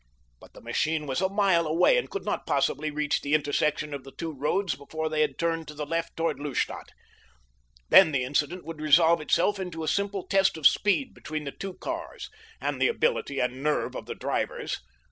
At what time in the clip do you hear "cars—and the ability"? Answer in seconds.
11.75-13.37